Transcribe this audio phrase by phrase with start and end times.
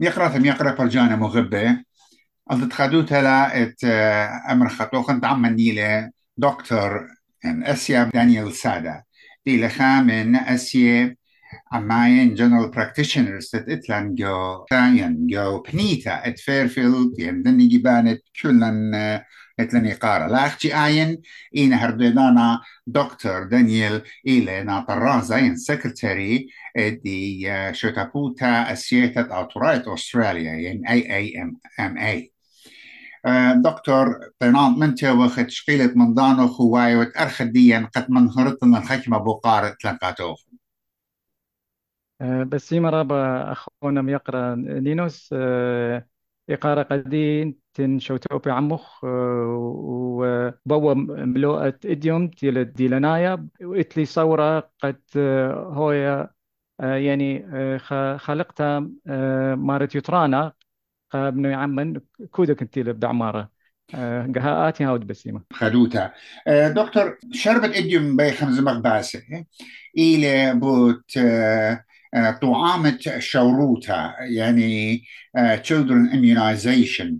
[0.00, 1.84] يقرأ ثم يقرأ فرجانا مغبة.
[2.50, 7.08] أضد خدوتها إت آه، أمر خطوخ أنت عم نيلة دكتور
[7.44, 9.02] يعني أسيا دانيال سادا
[9.46, 11.16] دي لخا من أسيا.
[14.14, 19.24] جو يعني جو بنيتا ات فيرفيلد يعني دني جبانت كلن آه،
[19.60, 21.22] اتلني قارة لا أختي آين
[21.56, 26.46] إينا هرددانا دكتور دانيال إلي ناطرازا ين سكرتاري
[26.76, 32.32] دي آه، شوتابوتا أسيتت أوتورايت أستراليا يعني أي أي أم أم أي
[33.64, 39.74] دكتور بنان من وقت شقيلة من دانو خواي وتأرخد ديا قد من هرطنا الحكمة بوقار
[39.80, 40.40] تلقاتوخ
[42.20, 46.06] آه، بس يما رابا أخونا ميقرا نينوس آه،
[46.50, 49.46] إقارة قدين تن شوتوبي عمخ آه،
[50.66, 55.02] وبوأ ملوءة إديوم تيل ديلنايا وإتلي صورة قد
[55.76, 56.30] هويا
[56.80, 57.48] يعني
[58.18, 58.80] خلقتها
[59.56, 60.52] مارت يطرانا
[61.14, 63.50] بنو يعمن كودك أنت بعماره
[64.36, 65.44] قهاءاتي هاود بسيمة.
[65.52, 66.12] خدوتا
[66.76, 69.22] دكتور شربت إديوم بي خمس مغباسة
[69.98, 71.18] إلى بوت
[72.42, 75.02] طعامة شوروتا يعني
[75.36, 77.14] children immunization.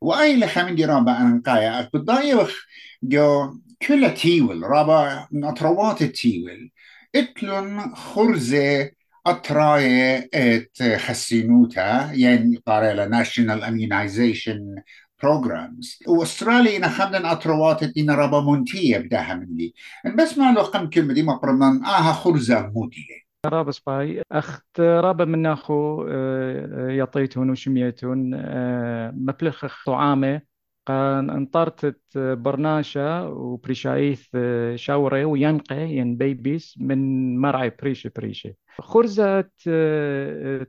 [0.00, 2.54] وأي لخا من دي رابع أنقايا بالضايوخ
[3.02, 6.70] جو كل تيول رابع أطروات التيول.
[7.14, 8.90] إتلن خرزة
[9.26, 14.74] أطراية إت خسينوتا يعني قاريلا ناشونال اميونايزيشن
[15.22, 19.74] بروجرامز وأستراليا نخمدن أطروات إن رابا منتية بداها من دي
[20.18, 25.46] بس ما لو قم كلمة دي مقرنا آها خرزة مودية رابا سباي أخت رابا من
[25.46, 30.42] أخو آه، يطيتون وشميتون آه، مبلخ طعامة.
[30.86, 36.98] قان انطرتت برناشة وبريشايث آه، شاوري وينقى ين بيبيس من
[37.40, 38.54] مرعي بريشة بريشة.
[38.80, 39.40] خرزة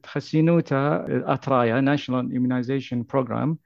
[0.04, 3.58] تخسينوتا أترايا ناشونال إيميونايزيشن بروجرام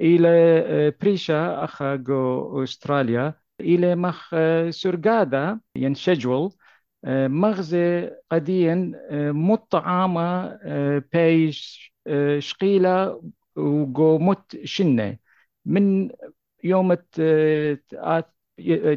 [0.00, 4.34] إلى بريشة أخا جو أستراليا إلى مخ
[4.70, 6.52] سرقادة ين شجول
[7.06, 8.92] مغزى قديا
[9.32, 10.58] مطعامة
[11.12, 11.92] بيش
[12.38, 13.22] شقيلة
[13.56, 15.18] وجو مت شنة.
[15.66, 16.10] من
[16.64, 16.94] يوم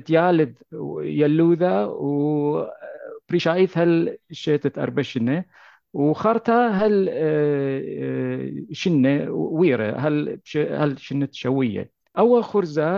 [0.06, 0.58] تيالد
[1.02, 5.46] يلوذا وبريشايث هل شيتت أربشنة
[5.94, 11.92] وخرتا هل آه، آه، شنة ويرة هل هل شنة شوية.
[12.18, 12.98] أول خرزة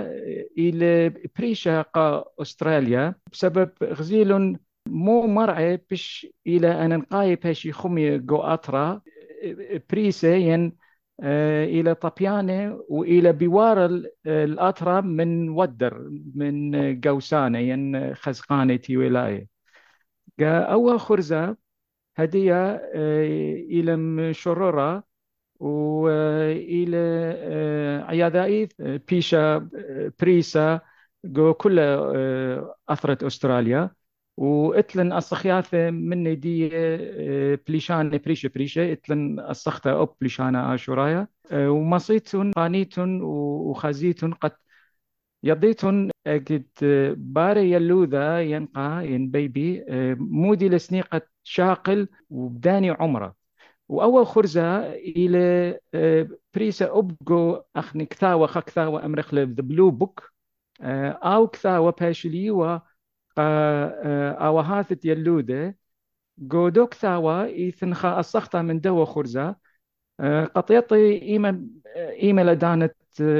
[0.57, 4.57] إلى بريشا قا أستراليا بسبب غزيل
[4.89, 9.01] مو مرعي بش إلى أن نقاي باشي خمي جو أطرا
[9.91, 10.77] بريسة ين
[11.23, 13.85] آه، إلى طبيانة وإلى بوار
[14.27, 19.47] الأطرا من ودر من قوسانة ين خزقانة ولاية
[20.43, 21.57] أول خرزة
[22.17, 22.55] هدية
[22.95, 25.03] آه، إلى مشررة
[25.59, 26.97] وإلى
[27.39, 28.69] آه، عيادائي
[29.09, 29.69] بيشا
[30.21, 30.81] بريسا
[31.59, 31.79] كل
[32.89, 33.91] أثرت أستراليا.
[34.39, 38.91] واتلن الصخياثة من دي آه، بليشان بريشة بريشة.
[38.93, 41.27] اتلن الصخته أو بليشانا آشورايا.
[41.51, 44.51] آه، ومصيتون قانيتون وخازيتون قد
[45.43, 46.67] يضيتون قد
[47.17, 53.35] باري يلوذا ينقى ين بيبي آه، مودي لسنيقة شاقل وبداني عمرة.
[53.89, 55.79] وأول خرزة إلى
[56.55, 60.31] بريسة أبقو أخني كثاوة خكثاوة أمرخ ذا بلو بوك
[60.81, 62.51] أو كثاوة باشلي
[63.39, 63.41] و
[64.45, 65.77] أوهاثت يلودة.
[66.37, 69.55] جودوك ثاوى إيثنخا السخطة من دوا خرزة.
[70.55, 71.61] قطيطي إيمة
[71.95, 72.95] إيمة لدانت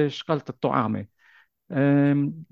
[0.07, 1.05] شقلت الطعامة.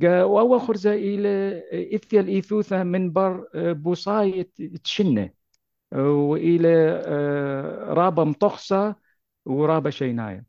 [0.03, 1.63] وأول خرزة إلى
[1.95, 4.49] إثيا الإيثوثة من بر بوصاية
[4.83, 5.29] تشنة.
[5.95, 7.01] وإلى
[7.87, 8.95] رابة مطخصة
[9.45, 10.45] ورابة شيناية.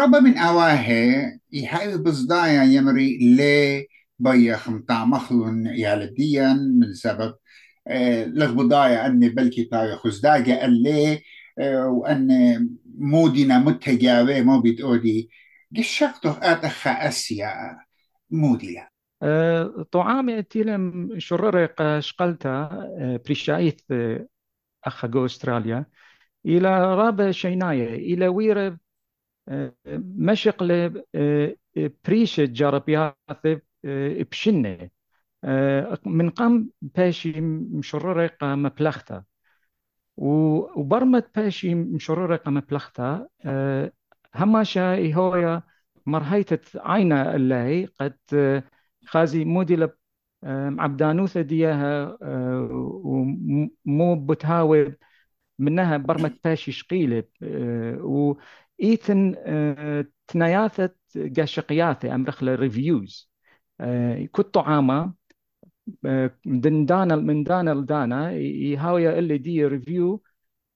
[0.00, 3.86] رابة من أواهي يحاول بصدايا يمري ليه
[4.18, 7.34] بيخ متاع مخلون يالديا من سبب
[7.88, 11.22] آه، لغبضايا أني بلكي تاي خزداقة اللي
[11.58, 12.28] آه، وأن
[12.98, 15.28] مودنا متجاوي مو بتقولي
[15.78, 17.78] قشقته أتخا أسيا
[18.30, 18.88] موديا
[19.22, 22.68] أه طعامي تيلم شررق شقلتا
[23.26, 23.80] بريشايث
[24.84, 25.86] أخا جو أستراليا
[26.46, 28.78] إلى رابع شيناية إلى ويرة
[29.48, 29.74] أه
[30.18, 30.62] مشق
[32.06, 33.16] بريشة جاربيات
[34.30, 34.90] بشنة.
[36.06, 39.24] من قام باشي مشررة مبلغتا
[40.16, 43.28] وبرمت باشي مشررة مبلغتا
[44.34, 45.62] هماشا هو
[46.06, 48.18] مرهيتة عينا الله قد
[49.06, 49.88] خازي موديل
[50.78, 52.18] عبدانوثة ديها
[53.04, 54.96] ومو بتهاوي
[55.58, 57.24] منها برمة باشي شقيلة.
[58.00, 58.34] و
[58.82, 59.34] إيثن
[60.26, 60.90] تناياثة
[61.36, 63.35] قاشقياثة أمرخ ريفيوز
[64.32, 65.14] كنت طعامة
[66.46, 70.22] من دانا من دانا لدانا يهاوي اللي دي ريفيو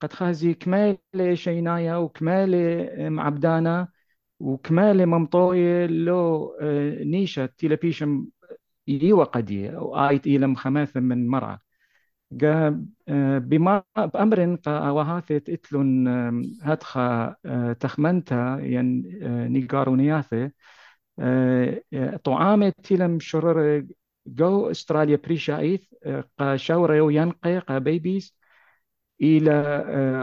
[0.00, 3.88] قد خازي كمالة شينايا وكمالة معبدانا
[4.40, 6.56] وكمالة ممطوية لو
[7.04, 8.26] نيشة تيلا بيشم
[8.88, 11.60] يوا قدية وآيت إلى خماثة من مرة
[13.40, 16.08] بما بأمر وهاثت إتلون
[16.62, 17.36] هدخا
[17.80, 19.02] تخمنتا ين
[19.52, 20.50] نيجارونياثة
[22.24, 23.86] طعامة تيلم شرر
[24.26, 25.82] جو أستراليا بريشايث
[26.38, 28.36] قا شاورة وينقي قا بيبيز
[29.22, 29.52] إلى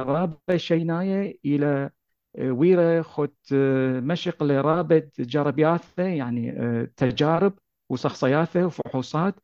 [0.07, 1.89] رابة شيناية إلى
[2.39, 3.33] ويرة خد
[4.03, 6.51] مشق لرابة جربياثة يعني
[6.97, 7.53] تجارب
[7.89, 9.35] وشخصياته وفحوصات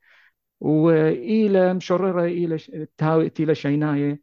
[0.62, 2.58] وإلى مشررة إلى
[2.98, 4.22] تهاوي إلى شيناية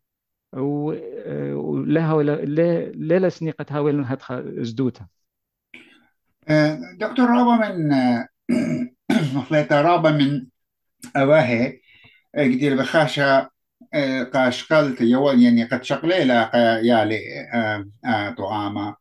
[0.55, 2.23] ولها
[2.93, 4.19] ليلة سنيقة تهاوي لها
[4.63, 5.09] زدوتها.
[6.99, 7.91] دكتور رابا من
[9.35, 10.47] مخلطة رابا من
[11.17, 11.81] أواهي
[12.39, 13.51] قدير بخاشة
[14.35, 16.51] قاشقلت يوال يعني قد شقليلة
[16.85, 17.19] يالي
[18.39, 18.97] طعامة.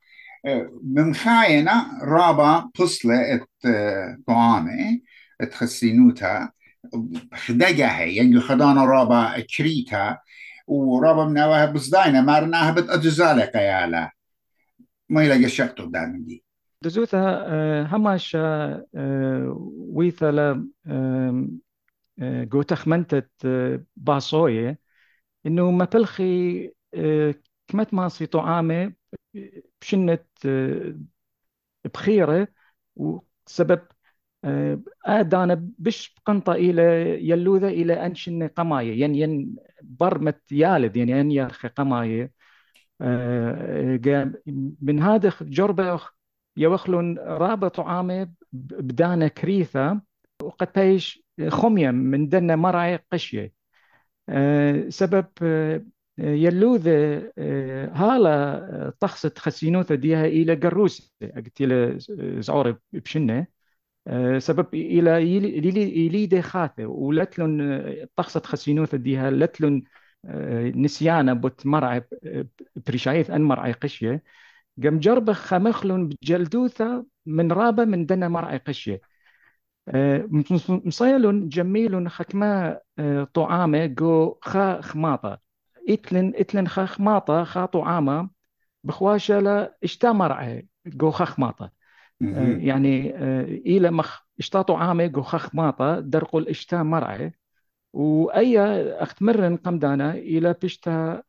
[0.84, 3.46] من خاينة رابا فصلة
[4.28, 5.02] طعامة
[5.52, 6.50] تخسينوتا
[7.34, 10.18] خدقها يعني خدانا رابا كريتا
[10.68, 14.12] ورابا من أواها بصداينة مارناها بتأجزالة قيالة
[15.10, 16.44] ما يلاقي شقتو دائما دي.
[16.82, 17.22] دزوثا
[17.92, 18.36] هماش
[19.96, 20.68] ويثلا
[22.24, 23.30] جو تخمنتت
[23.96, 24.80] باصوية
[25.46, 26.68] إنه ما بلخي
[27.68, 28.94] كمت ماسي طعامة
[29.82, 30.20] بشنة
[31.94, 32.48] بخيرة
[32.96, 33.82] وسبب
[35.06, 36.82] آدانا بش قنطة إلى
[37.30, 42.32] يلوذة إلى أنشن قماية يعني ين برمت يالد يعني أن يرخي قماية.
[44.82, 46.00] من هذا جربة
[46.60, 50.02] يوخلون رابط طعامة بدانا كريثة
[50.44, 53.54] وقد بيش خمية من دنا مرعي قشية.
[54.90, 55.26] سبب
[56.18, 57.32] يلوذة
[57.94, 61.16] هالا طخصت خسينوثة ديها إلى قروس
[61.62, 61.98] إلى
[62.42, 63.48] زعور بشنة.
[64.38, 65.34] سبب إلى
[66.06, 66.86] يلي خاثة.
[66.86, 69.84] ولتلن طخصت خسينوثة ديها لتلن
[70.76, 72.04] نسيانة بوت مرعي
[72.88, 74.24] بريشايث أن مرعي قشية.
[74.84, 79.02] قام جربة خمخلون بجلدوثة من رابة من دنا مرعي قشية.
[80.68, 82.80] مصيلون جميل خكما
[83.34, 85.40] طعامة جو خا خماطة.
[85.90, 88.30] إتلن إتلن خا خماطة خا طعامة
[88.84, 91.72] بخواشة لا إشتا مرعي جو خا خماطة.
[92.60, 96.84] يعني إلى مخ إشتا طعامة جو خا خماطة درقل إشتا
[97.94, 98.60] مرعي وأي
[99.04, 101.24] أختمرن قمدانا إلى بشتا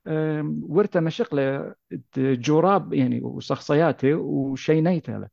[0.62, 1.74] ورتا مشقلة
[2.16, 5.28] جوراب يعني وشخصياته وشينيته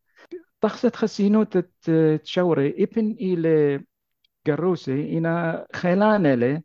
[0.62, 1.58] طخست خسينوت
[2.24, 3.84] تشوري إبن إلى
[4.48, 6.62] قروسي إنا خيلانة له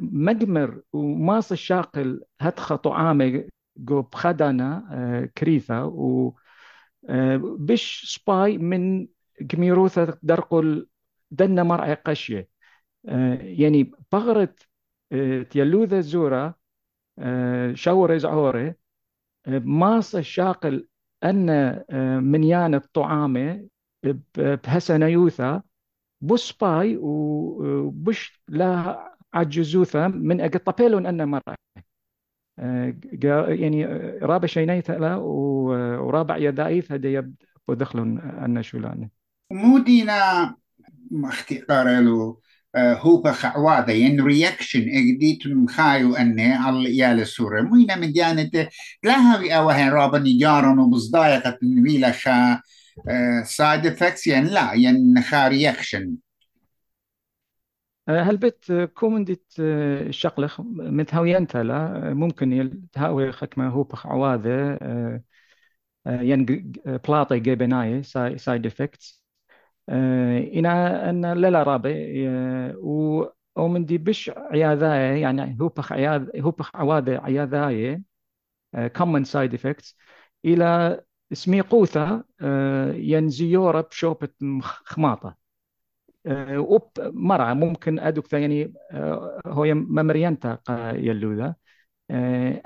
[0.00, 3.44] مجمر وماس الشاقل هتخ طعامة
[3.76, 5.84] جو بخدانا كريثة.
[5.86, 6.32] و
[7.58, 9.08] بش سباي من
[9.40, 10.88] جميروثة درقل
[11.30, 12.48] دنا مرعي قشية.
[13.40, 14.68] يعني بغرت
[15.50, 16.54] تيلوذة زورة
[17.74, 18.74] شورة زعورة
[19.48, 20.88] ماس الشاقل
[21.24, 21.48] أن
[22.24, 23.68] منيان الطعامة
[24.36, 25.62] بهسنيوثا
[26.20, 28.98] بوس باي وبش لا
[29.34, 31.54] عجزوثا من أقطبيلون أن مرة
[33.48, 33.84] يعني
[34.22, 37.22] رابع شينيث لا ورابع يدايث هدي
[37.68, 39.08] بدخلون أن شولان
[39.50, 40.12] مو دينا
[41.24, 42.40] اختيار له
[42.76, 47.62] هو بخعوادة ين رياكشن إجديت مخايو اني على يال السورة.
[47.62, 48.68] موينا من جانت
[49.04, 52.60] لها في أوهن رابا نجارن وبصدايقة نويلة خا
[53.44, 56.16] سايد افكتس ين لا ين خا رياكشن
[58.08, 59.52] هل بيت كومنديت
[60.10, 64.78] شقلخ؟ متهاوينتا لا؟ ممكن تهاوي خكمة هو بخعوادة
[66.06, 66.44] ين
[66.86, 68.02] بلاطي جيبناي
[68.36, 69.17] سايد افكتس
[70.58, 71.90] إنا أن لا رابع
[73.56, 78.02] أو من دي بش عياذاية يعني هو بخ عياذ هو بخ عوادة عياذاية
[78.76, 79.94] common side effects
[80.44, 81.00] إلى
[81.32, 82.24] اسمي قوثة
[82.94, 84.28] ينزيورة بشوبة
[84.62, 85.36] خماطة
[86.56, 88.74] وب مرة ممكن أدوك يعني
[89.46, 90.58] هو ممرينتا
[90.96, 91.54] يلوذا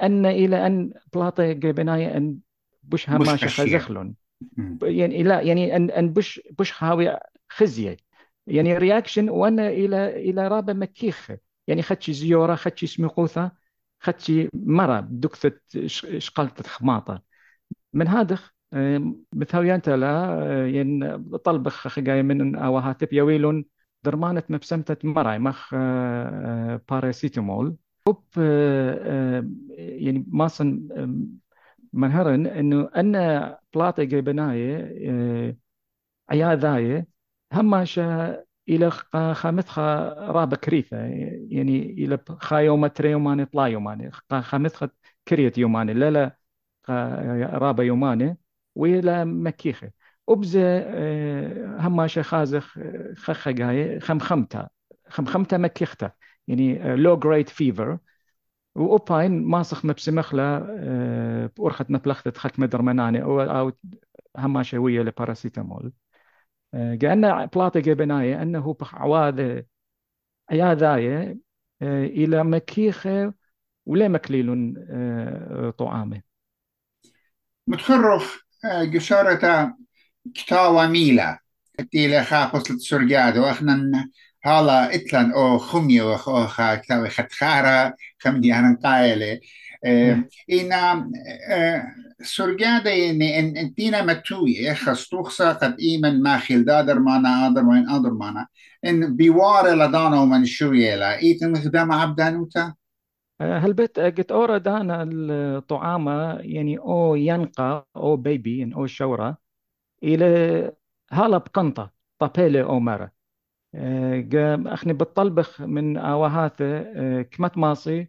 [0.02, 2.38] أن إلى أن بلاطة جبناية أن
[2.82, 4.14] بش هماشة خزخلون
[4.82, 7.18] يعني لا يعني أن أن بش بش هاوي
[7.50, 7.96] خزيه
[8.46, 11.30] يعني رياكشن وأنا إلى إلى رابا مكيخ.
[11.66, 13.52] يعني خدش زيورة خدش سميقوثة
[14.00, 15.86] خدشي مرة دكتة
[16.18, 17.22] شقلت خماطة
[17.92, 18.38] من هذا
[19.34, 23.64] مثاوي أنت لا ين طلبخ خجاي من أوهاتب يويلون
[24.04, 25.38] درمانة مبسمتة مرة.
[25.38, 25.74] مخ
[26.90, 27.76] باراسيتامول
[28.08, 28.24] وب
[29.78, 30.88] يعني ماسن
[31.92, 33.12] منهرن إنه أن
[33.74, 34.82] بلاطي جيبناي
[36.30, 37.06] عياذاي
[37.52, 38.90] هماشا إلى
[39.34, 40.96] خامتها رابا كريثة
[41.50, 44.10] يعني إلى خايوما تريوماني طلا يوماني
[44.42, 44.90] خامتها
[45.28, 46.36] كريت يوماني لا لا
[47.58, 48.38] رابا يوماني
[48.74, 49.90] وإلى مكيخة.
[50.28, 52.78] أبزة آه، هماشا خازخ
[53.16, 54.68] خخقاي خمخمتا
[55.08, 56.12] خمخمتا مكيختا
[56.48, 57.98] يعني لو جريد فيفر
[58.74, 63.72] وأوباين ماسخ مبسمخلا آه، بأرخت مبلختة خك مدرمناني أو أو
[64.38, 65.92] هماشا ويا لباراسيتامول
[66.72, 69.62] كأن بلاطة جبناية أنه عواذ
[70.50, 71.38] عياذاية
[71.82, 73.34] آه، إلى مكيخة
[73.86, 76.22] ولا مكليل آه، طعامة.
[77.66, 79.74] متخرف آه، قشارة
[80.34, 81.38] كتاوى ميلا
[81.92, 84.10] تيلا خاقص لتسرقاد واخنا
[84.44, 89.40] هالا اتلان أو خميو أو خا كتاوى ختخارة خمدي هنن قايلة
[90.52, 91.10] إنا
[92.22, 93.22] سرقادة إن
[93.56, 98.46] انتينا متوية خستوخسا قد إيمن ما خيل دادر مانا آدر وين آدر مانا
[98.84, 102.74] إن بيوار لدانا ومن شوية لا إيتن مخدام عبدانوتا
[103.40, 109.38] هل بيت قد أورا دانا الطعامة يعني أو ينقى أو بيبي أو شورة
[110.04, 110.26] إلى
[111.12, 113.11] هالا بقنطة طابيلة أو مرة
[113.74, 116.82] أخني بتطلبخ من آوهاته
[117.22, 118.08] كمت ماصي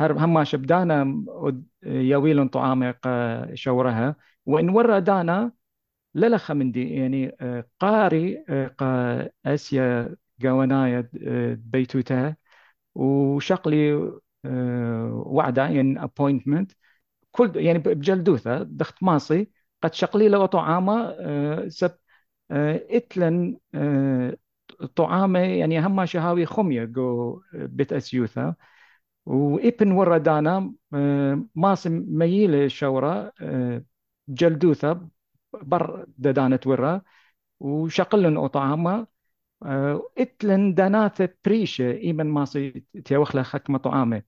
[0.00, 1.24] هماش بدانا
[1.82, 2.94] يويلون طعامة
[3.54, 4.16] شورها.
[4.46, 5.52] وإن ورا دانا
[6.14, 7.28] للخ من دي يعني
[7.80, 8.44] قاري
[8.78, 11.10] قا أسيا قوانايا
[11.54, 12.36] بيتوتا
[12.94, 14.12] وشقلي
[15.10, 16.66] وعدة يعني appointment.
[17.32, 19.50] كل يعني بجلدوثة دخت ماصي
[19.82, 21.16] قد شقلي له طعامة
[21.68, 21.92] سب
[22.52, 23.58] إتلن
[24.96, 28.54] طعامة يعني هم شهاوي خمية جو بيت أسيوثا
[29.26, 30.74] وإبن وردانا
[31.54, 33.84] ماسم ميلة شورة آه،
[34.28, 35.08] جلدوثة
[35.62, 37.02] بر ددانة ورا
[37.60, 39.08] وشقلن أطعامة
[40.18, 44.22] إتلن دانات بريشة إيمن ماسي تيوخلا خكمة طعامة.